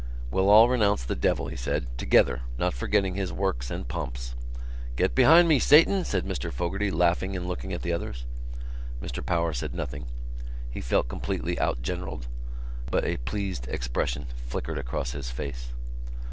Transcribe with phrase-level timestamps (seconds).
[0.31, 4.33] "We'll all renounce the devil," he said, "together, not forgetting his works and pomps."
[4.95, 8.25] "Get behind me, Satan!" said Mr Fogarty, laughing and looking at the others.
[8.99, 10.07] Mr Power said nothing.
[10.71, 12.25] He felt completely out generalled.
[12.89, 15.67] But a pleased expression flickered across his face.